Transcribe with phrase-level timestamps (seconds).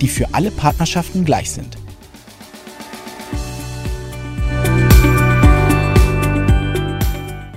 [0.00, 1.76] die für alle Partnerschaften gleich sind.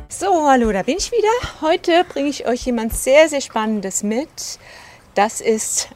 [0.10, 1.62] So, hallo, da bin ich wieder.
[1.62, 4.30] Heute bringe ich euch jemand sehr, sehr Spannendes mit.
[5.16, 5.90] Das ist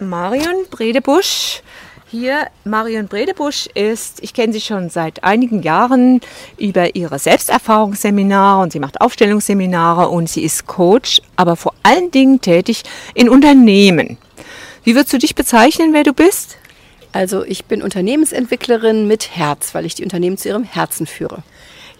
[0.00, 1.62] Marion Bredebusch.
[2.10, 6.22] Hier, Marion Bredebusch ist, ich kenne sie schon seit einigen Jahren
[6.56, 12.40] über ihre Selbsterfahrungsseminare und sie macht Aufstellungsseminare und sie ist Coach, aber vor allen Dingen
[12.40, 12.82] tätig
[13.14, 14.16] in Unternehmen.
[14.84, 16.56] Wie würdest du dich bezeichnen, wer du bist?
[17.12, 21.42] Also ich bin Unternehmensentwicklerin mit Herz, weil ich die Unternehmen zu ihrem Herzen führe.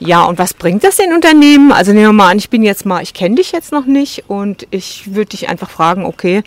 [0.01, 1.73] Ja, und was bringt das den Unternehmen?
[1.73, 4.25] Also nehmen wir mal an, ich bin jetzt mal, ich kenne dich jetzt noch nicht
[4.29, 6.45] und ich würde dich einfach fragen, okay,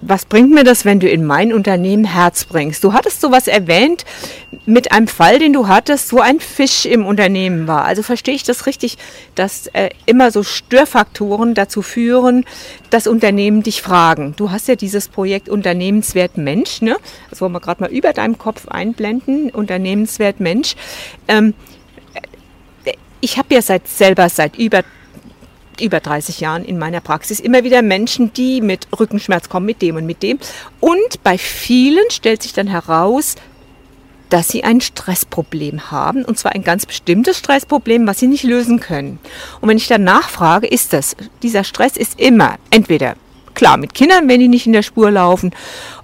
[0.00, 2.82] was bringt mir das, wenn du in mein Unternehmen Herz bringst?
[2.82, 4.04] Du hattest sowas erwähnt
[4.66, 7.84] mit einem Fall, den du hattest, wo ein Fisch im Unternehmen war.
[7.84, 8.98] Also verstehe ich das richtig,
[9.34, 12.44] dass äh, immer so Störfaktoren dazu führen,
[12.90, 14.34] dass Unternehmen dich fragen.
[14.36, 16.96] Du hast ja dieses Projekt Unternehmenswert Mensch, ne?
[17.30, 20.74] Das wollen wir gerade mal über deinem Kopf einblenden, Unternehmenswert Mensch.
[21.28, 21.71] Ähm, äh,
[23.22, 24.82] ich habe ja seit selber seit über
[25.80, 29.96] über 30 Jahren in meiner Praxis immer wieder Menschen, die mit Rückenschmerz kommen, mit dem
[29.96, 30.38] und mit dem.
[30.80, 33.36] Und bei vielen stellt sich dann heraus,
[34.28, 38.80] dass sie ein Stressproblem haben, und zwar ein ganz bestimmtes Stressproblem, was sie nicht lösen
[38.80, 39.18] können.
[39.60, 43.14] Und wenn ich dann nachfrage, ist das, dieser Stress ist immer entweder
[43.54, 45.52] klar mit Kindern, wenn die nicht in der Spur laufen,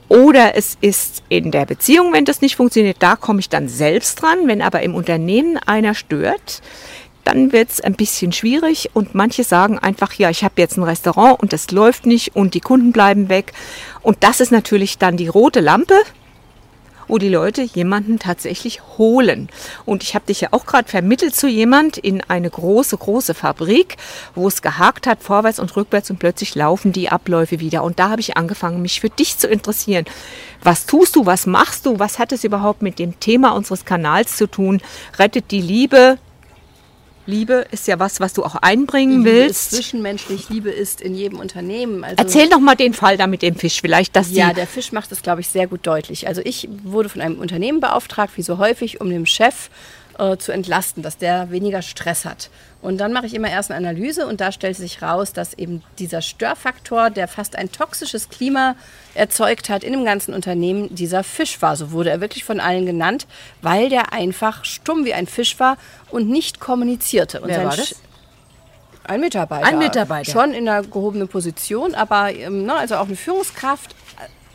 [0.09, 4.23] oder es ist in der Beziehung, wenn das nicht funktioniert, da komme ich dann selbst
[4.23, 4.47] dran.
[4.47, 6.63] Wenn aber im Unternehmen einer stört,
[7.29, 10.83] dann wird es ein bisschen schwierig und manche sagen einfach, ja, ich habe jetzt ein
[10.83, 13.53] Restaurant und das läuft nicht und die Kunden bleiben weg.
[14.01, 15.95] Und das ist natürlich dann die rote Lampe,
[17.07, 19.51] wo die Leute jemanden tatsächlich holen.
[19.85, 23.99] Und ich habe dich ja auch gerade vermittelt zu jemand in eine große, große Fabrik,
[24.35, 27.83] wo es gehakt hat, vorwärts und rückwärts und plötzlich laufen die Abläufe wieder.
[27.83, 30.07] Und da habe ich angefangen, mich für dich zu interessieren.
[30.63, 34.39] Was tust du, was machst du, was hat es überhaupt mit dem Thema unseres Kanals
[34.39, 34.81] zu tun?
[35.19, 36.17] Rettet die Liebe,
[37.29, 39.73] Liebe ist ja was, was du auch einbringen Liebe willst.
[39.73, 42.03] Ist zwischenmenschlich, Liebe ist in jedem Unternehmen.
[42.03, 44.93] Also Erzähl doch mal den Fall da mit dem Fisch, vielleicht, dass Ja, der Fisch
[44.93, 46.27] macht das, glaube ich, sehr gut deutlich.
[46.27, 49.69] Also ich wurde von einem Unternehmen beauftragt, wie so häufig, um dem Chef
[50.19, 52.51] äh, zu entlasten, dass der weniger Stress hat.
[52.81, 55.83] Und dann mache ich immer erst eine Analyse und da stellt sich raus, dass eben
[55.99, 58.77] dieser Störfaktor, der fast ein toxisches Klima
[59.15, 61.75] erzeugt hat in dem ganzen Unternehmen, dieser Fisch war.
[61.75, 63.27] So wurde er wirklich von allen genannt,
[63.63, 65.77] weil der einfach stumm wie ein Fisch war
[66.11, 67.41] und nicht kommunizierte.
[67.41, 67.97] Und Wer war das?
[69.05, 69.67] Ein Mitarbeiter.
[69.67, 70.31] Ein Mitarbeiter.
[70.31, 73.95] Schon in einer gehobenen Position, aber ähm, ne, also auch eine Führungskraft,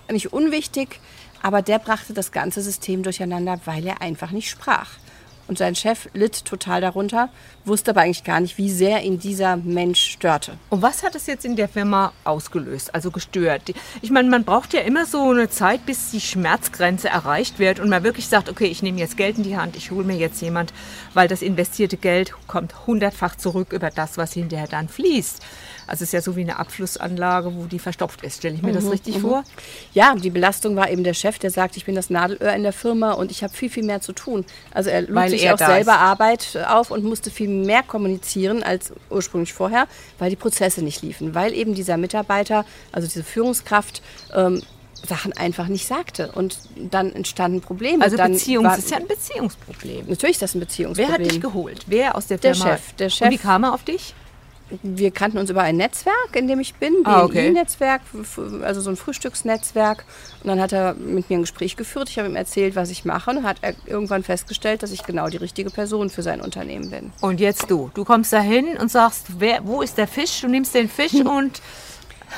[0.07, 0.99] äh, nicht unwichtig.
[1.41, 4.91] Aber der brachte das ganze System durcheinander, weil er einfach nicht sprach.
[5.47, 7.29] Und sein Chef litt total darunter,
[7.65, 10.53] wusste aber eigentlich gar nicht, wie sehr ihn dieser Mensch störte.
[10.69, 13.73] Und was hat es jetzt in der Firma ausgelöst, also gestört?
[14.01, 17.89] Ich meine, man braucht ja immer so eine Zeit, bis die Schmerzgrenze erreicht wird und
[17.89, 20.41] man wirklich sagt, okay, ich nehme jetzt Geld in die Hand, ich hole mir jetzt
[20.41, 20.73] jemand,
[21.13, 25.41] weil das investierte Geld kommt hundertfach zurück über das, was hinterher dann fließt.
[25.87, 28.37] Also es ist ja so wie eine Abflussanlage, wo die verstopft ist.
[28.37, 29.21] Stelle ich mir mhm, das richtig mhm.
[29.21, 29.43] vor?
[29.93, 32.73] Ja, die Belastung war eben der Chef, der sagt, ich bin das Nadelöhr in der
[32.73, 34.45] Firma und ich habe viel, viel mehr zu tun.
[34.71, 35.97] Also er lud sich auch selber ist.
[35.97, 39.87] Arbeit auf und musste viel mehr kommunizieren als ursprünglich vorher,
[40.19, 41.35] weil die Prozesse nicht liefen.
[41.35, 44.01] Weil eben dieser Mitarbeiter, also diese Führungskraft,
[44.33, 44.61] ähm,
[45.07, 46.31] Sachen einfach nicht sagte.
[46.31, 48.03] Und dann entstanden Probleme.
[48.03, 50.05] Also dann Beziehungs war, ist ja ein Beziehungsproblem.
[50.07, 51.17] Natürlich ist das ein Beziehungsproblem.
[51.17, 51.83] Wer hat dich geholt?
[51.87, 52.65] Wer aus der Firma?
[52.65, 52.93] Der Chef.
[52.93, 53.27] Der Chef.
[53.27, 54.13] Und wie kam er auf dich?
[54.81, 57.49] Wir kannten uns über ein Netzwerk, in dem ich bin, ah, okay.
[57.49, 58.01] BNI-Netzwerk,
[58.63, 60.05] also so ein Frühstücksnetzwerk.
[60.41, 62.09] Und dann hat er mit mir ein Gespräch geführt.
[62.09, 63.31] Ich habe ihm erzählt, was ich mache.
[63.31, 67.11] Und hat er irgendwann festgestellt, dass ich genau die richtige Person für sein Unternehmen bin.
[67.21, 67.91] Und jetzt du.
[67.93, 70.41] Du kommst da hin und sagst, wer, wo ist der Fisch?
[70.41, 71.61] Du nimmst den Fisch und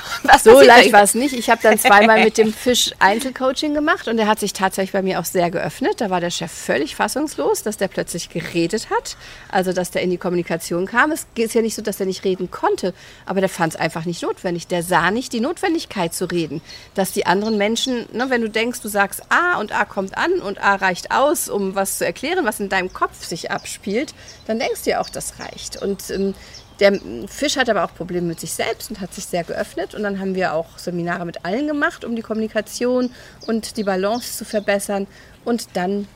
[0.24, 1.34] Was so leicht war es nicht.
[1.34, 5.02] Ich habe dann zweimal mit dem Fisch Einzelcoaching gemacht und er hat sich tatsächlich bei
[5.02, 6.02] mir auch sehr geöffnet.
[6.02, 9.18] Da war der Chef völlig fassungslos, dass der plötzlich geredet hat,
[9.50, 11.12] also dass der in die Kommunikation kam.
[11.12, 12.94] Es ist ja nicht so, dass er nicht reden konnte,
[13.26, 14.68] aber der fand es einfach nicht notwendig.
[14.68, 16.62] Der sah nicht die Notwendigkeit zu reden,
[16.94, 20.34] dass die anderen Menschen, ne, wenn du denkst, du sagst A und A kommt an
[20.42, 24.14] und A reicht aus, um was zu erklären, was in deinem Kopf sich abspielt,
[24.48, 25.82] dann denkst du ja auch, das reicht.
[25.82, 26.34] Und ähm,
[26.80, 29.96] Der Fisch hat aber auch Probleme mit sich selbst und hat sich sehr geöffnet.
[29.96, 33.12] Und dann haben wir auch Seminare mit allen gemacht, um die Kommunikation
[33.48, 35.08] und die Balance zu verbessern.
[35.46, 36.08] Und dann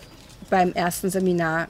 [0.49, 1.67] beim ersten Seminar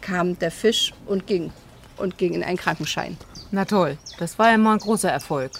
[0.00, 1.52] kam der Fisch und ging
[1.96, 3.16] und ging in einen Krankenschein.
[3.50, 5.52] Na toll, das war ja mal ein großer Erfolg.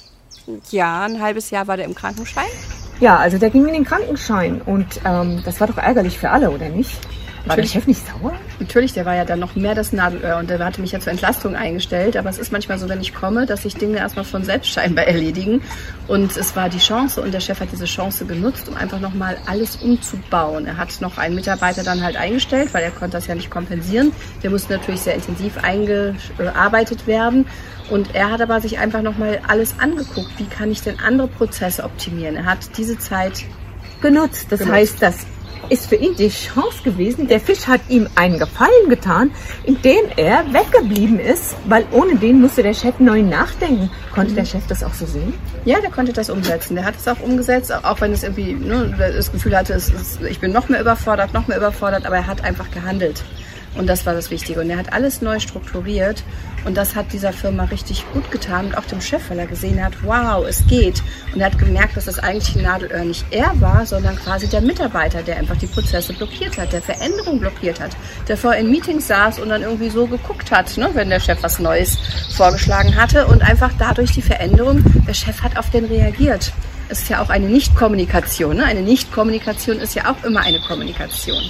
[0.70, 2.48] Ja, ein halbes Jahr war der im Krankenschein.
[3.00, 6.50] Ja, also der ging in den Krankenschein und ähm, das war doch ärgerlich für alle,
[6.50, 6.98] oder nicht?
[7.46, 8.34] War der Chef nicht sauer?
[8.60, 11.10] Natürlich, der war ja dann noch mehr das Nadelöhr und der hatte mich ja zur
[11.10, 12.16] Entlastung eingestellt.
[12.16, 15.06] Aber es ist manchmal so, wenn ich komme, dass sich Dinge erstmal von selbst scheinbar
[15.06, 15.60] erledigen.
[16.06, 19.36] Und es war die Chance und der Chef hat diese Chance genutzt, um einfach nochmal
[19.46, 20.66] alles umzubauen.
[20.66, 24.12] Er hat noch einen Mitarbeiter dann halt eingestellt, weil er konnte das ja nicht kompensieren.
[24.42, 27.46] Der musste natürlich sehr intensiv eingearbeitet werden.
[27.90, 30.30] Und er hat aber sich einfach nochmal alles angeguckt.
[30.38, 32.36] Wie kann ich denn andere Prozesse optimieren?
[32.36, 33.44] Er hat diese Zeit
[34.00, 34.46] genutzt.
[34.50, 34.74] Das Genutzt.
[34.74, 35.26] heißt, das
[35.68, 37.28] ist für ihn die Chance gewesen.
[37.28, 39.30] Der Fisch hat ihm einen Gefallen getan,
[39.64, 43.90] indem er weggeblieben ist, weil ohne den musste der Chef neu nachdenken.
[44.14, 45.32] Konnte der Chef das auch so sehen?
[45.64, 46.74] Ja, der konnte das umsetzen.
[46.74, 49.92] Der hat es auch umgesetzt, auch wenn es irgendwie ne, das Gefühl hatte, ist,
[50.28, 53.22] ich bin noch mehr überfordert, noch mehr überfordert, aber er hat einfach gehandelt.
[53.74, 54.60] Und das war das Wichtige.
[54.60, 56.22] Und er hat alles neu strukturiert.
[56.64, 58.66] Und das hat dieser Firma richtig gut getan.
[58.66, 61.02] Und auch dem Chef, weil er gesehen hat, wow, es geht.
[61.34, 64.60] Und er hat gemerkt, dass das eigentlich ein Nadelöhr nicht er war, sondern quasi der
[64.60, 67.96] Mitarbeiter, der einfach die Prozesse blockiert hat, der Veränderung blockiert hat,
[68.28, 71.42] der vorher in Meetings saß und dann irgendwie so geguckt hat, ne, wenn der Chef
[71.42, 71.98] was Neues
[72.36, 73.26] vorgeschlagen hatte.
[73.26, 76.52] Und einfach dadurch die Veränderung, der Chef hat auf den reagiert.
[76.88, 78.56] Es ist ja auch eine Nichtkommunikation.
[78.56, 78.64] Ne?
[78.64, 81.42] Eine Nichtkommunikation ist ja auch immer eine Kommunikation.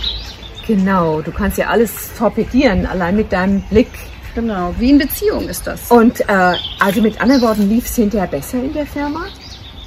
[0.67, 3.88] Genau, du kannst ja alles torpedieren, allein mit deinem Blick.
[4.35, 5.91] Genau, wie in Beziehung ist das.
[5.91, 9.26] Und äh, also mit anderen Worten, lief es hinterher besser in der Firma?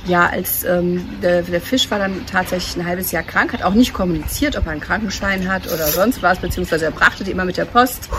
[0.08, 3.74] Ja, als ähm, der, der Fisch war dann tatsächlich ein halbes Jahr krank, hat auch
[3.74, 7.46] nicht kommuniziert, ob er einen Krankenschein hat oder sonst was, beziehungsweise er brachte die immer
[7.46, 8.10] mit der Post.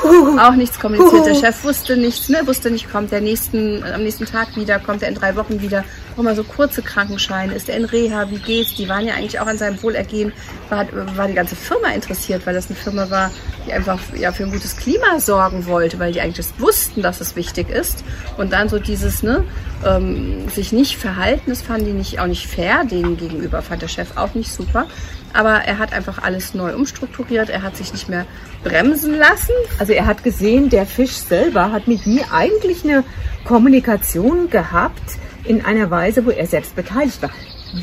[0.40, 1.26] Auch nichts kommuniziert.
[1.26, 5.02] Der Chef wusste nichts, ne, wusste nicht, kommt der nächsten, am nächsten Tag wieder, kommt
[5.02, 5.84] er in drei Wochen wieder.
[6.16, 8.74] Auch mal so kurze Krankenscheine, ist er in Reha, wie geht's?
[8.74, 10.32] Die waren ja eigentlich auch an seinem Wohlergehen,
[10.70, 13.30] war, war die ganze Firma interessiert, weil das eine Firma war,
[13.66, 17.20] die einfach ja, für ein gutes Klima sorgen wollte, weil die eigentlich das wussten, dass
[17.20, 18.02] es wichtig ist.
[18.38, 19.44] Und dann so dieses, ne,
[19.84, 23.88] ähm, sich nicht verhalten, das fanden die nicht, auch nicht fair denen gegenüber, fand der
[23.88, 24.86] Chef auch nicht super.
[25.34, 28.24] Aber er hat einfach alles neu umstrukturiert, er hat sich nicht mehr
[28.64, 29.52] bremsen lassen.
[29.78, 33.04] Also er hat gesehen, der Fisch selber hat mit mir eigentlich eine
[33.44, 35.02] Kommunikation gehabt
[35.44, 37.30] in einer Weise, wo er selbst beteiligt war.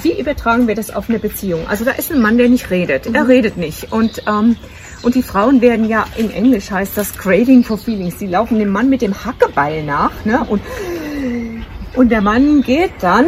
[0.01, 1.67] Wie übertragen wir das auf eine Beziehung?
[1.67, 3.13] Also da ist ein Mann, der nicht redet.
[3.13, 3.91] Er redet nicht.
[3.91, 4.55] Und, ähm,
[5.03, 8.17] und die Frauen werden ja, in Englisch heißt das Craving for Feelings.
[8.17, 10.25] Die laufen dem Mann mit dem Hackebeil nach.
[10.25, 10.43] Ne?
[10.49, 10.63] Und,
[11.95, 13.27] und der Mann geht dann,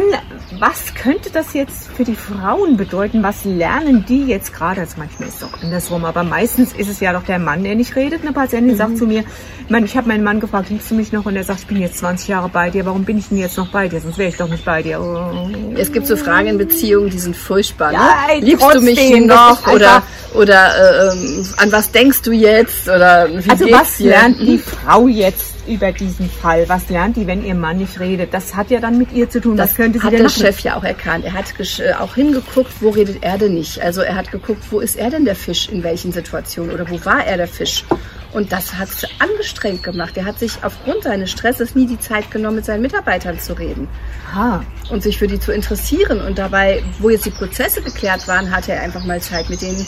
[0.60, 3.22] was könnte das jetzt für die Frauen bedeuten?
[3.22, 4.80] Was lernen die jetzt gerade?
[4.80, 7.74] Also manchmal ist es auch andersrum, aber meistens ist es ja doch der Mann, der
[7.74, 8.22] nicht redet.
[8.22, 9.20] Eine Patientin sagt zu mir,
[9.64, 11.26] ich, meine, ich habe meinen Mann gefragt, liebst du mich noch?
[11.26, 12.86] Und er sagt, ich bin jetzt 20 Jahre bei dir.
[12.86, 14.00] Warum bin ich denn jetzt noch bei dir?
[14.00, 15.00] Sonst wäre ich doch nicht bei dir.
[15.00, 15.48] Oh.
[15.76, 17.92] Es gibt so Fragen in Beziehungen, die sind furchtbar.
[17.92, 18.10] Ja, ne?
[18.28, 19.66] ey, Liebst du mich noch?
[19.72, 20.02] Oder,
[20.34, 22.88] oder äh, ähm, an was denkst du jetzt?
[22.88, 24.10] Oder wie Also was dir?
[24.10, 26.68] lernt die Frau jetzt über diesen Fall?
[26.68, 28.32] Was lernt die, wenn ihr Mann nicht redet?
[28.34, 29.56] Das hat ja dann mit ihr zu tun.
[29.56, 30.40] Das was könnte sie hat denn der machen?
[30.40, 31.24] Chef ja auch erkannt.
[31.24, 33.80] Er hat äh, auch hingeguckt, wo redet er denn nicht.
[33.82, 37.04] Also er hat geguckt, wo ist er denn der Fisch, in welchen Situationen oder wo
[37.04, 37.84] war er der Fisch.
[38.32, 40.16] Und das hat es angestrengt gemacht.
[40.16, 43.88] Er hat sich aufgrund seines Stresses nie die Zeit genommen, mit seinen Mitarbeitern zu reden
[44.32, 44.62] Aha.
[44.90, 46.20] und sich für die zu interessieren.
[46.20, 49.86] Und dabei, wo jetzt die Prozesse geklärt waren, hatte er einfach mal Zeit, mit denen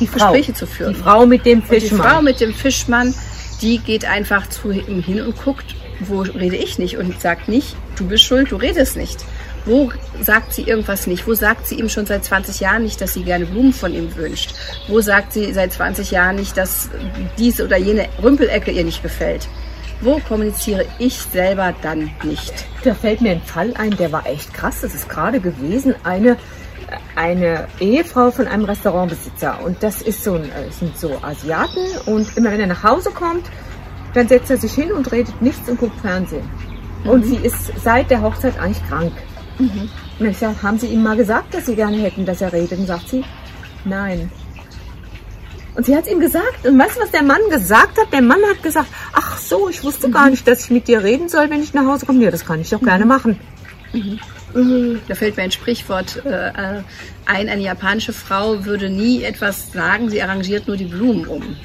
[0.00, 0.32] Die Frau.
[0.32, 0.94] Gespräche zu führen.
[0.94, 2.24] Die Frau mit dem Und die Frau Fischmann.
[2.24, 3.14] mit dem Fischmann,
[3.62, 7.76] die geht einfach zu ihm hin und guckt, wo rede ich nicht und sagt nicht,
[7.96, 9.24] du bist schuld, du redest nicht.
[9.66, 11.26] Wo sagt sie irgendwas nicht?
[11.26, 14.14] Wo sagt sie ihm schon seit 20 Jahren nicht, dass sie gerne Blumen von ihm
[14.14, 14.54] wünscht?
[14.88, 16.90] Wo sagt sie seit 20 Jahren nicht, dass
[17.38, 19.48] diese oder jene Rümpelecke ihr nicht gefällt?
[20.02, 22.66] Wo kommuniziere ich selber dann nicht?
[22.82, 24.82] Da fällt mir ein Fall ein, der war echt krass.
[24.82, 25.94] Das ist gerade gewesen.
[26.04, 26.36] Eine,
[27.16, 29.60] eine Ehefrau von einem Restaurantbesitzer.
[29.64, 31.84] Und das ist so ein, äh, sind so Asiaten.
[32.06, 33.46] Und immer wenn er nach Hause kommt,
[34.14, 36.48] dann setzt er sich hin und redet nichts und guckt Fernsehen.
[37.04, 39.12] Und sie ist seit der Hochzeit eigentlich krank.
[40.18, 42.78] Und ich sage, haben Sie ihm mal gesagt, dass Sie gerne hätten, dass er redet?
[42.78, 43.24] Und sagt sie,
[43.84, 44.30] nein.
[45.76, 48.12] Und sie hat ihm gesagt, und weißt du, was der Mann gesagt hat?
[48.12, 51.28] Der Mann hat gesagt, ach so, ich wusste gar nicht, dass ich mit dir reden
[51.28, 52.22] soll, wenn ich nach Hause komme.
[52.22, 53.40] Ja, das kann ich doch gerne machen.
[55.08, 56.82] Da fällt mir ein Sprichwort äh,
[57.26, 61.56] ein, eine japanische Frau würde nie etwas sagen, sie arrangiert nur die Blumen um.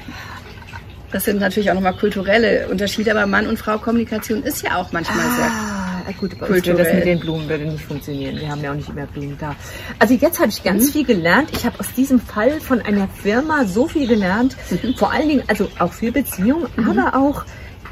[1.12, 5.28] Das sind natürlich auch nochmal kulturelle Unterschiede, aber Mann- und Frau-Kommunikation ist ja auch manchmal
[5.36, 5.46] sehr.
[5.46, 6.94] Ah, gut, bei würde das Kulturell.
[6.94, 8.38] mit den Blumen würde nicht funktionieren.
[8.40, 9.56] Wir haben ja auch nicht immer Blumen da.
[9.98, 11.50] Also jetzt habe ich ganz viel gelernt.
[11.52, 14.56] Ich habe aus diesem Fall von einer Firma so viel gelernt.
[14.96, 17.44] Vor allen Dingen, also auch für Beziehungen, aber auch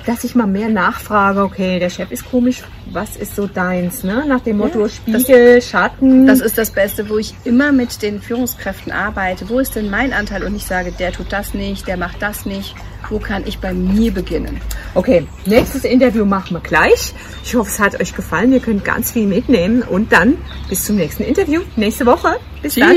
[0.06, 4.24] dass ich mal mehr nachfrage, okay, der Chef ist komisch, was ist so deins, ne?
[4.26, 6.26] Nach dem Motto Ja, Spiegel, Schatten.
[6.26, 9.48] Das ist das Beste, wo ich immer mit den Führungskräften arbeite.
[9.48, 10.44] Wo ist denn mein Anteil?
[10.44, 12.74] Und ich sage, der tut das nicht, der macht das nicht.
[13.10, 14.60] Wo kann ich bei mir beginnen?
[14.94, 17.14] Okay, nächstes Interview machen wir gleich.
[17.44, 18.52] Ich hoffe, es hat euch gefallen.
[18.52, 19.82] Ihr könnt ganz viel mitnehmen.
[19.82, 20.36] Und dann
[20.68, 21.62] bis zum nächsten Interview.
[21.76, 22.36] Nächste Woche.
[22.62, 22.96] Bis dann.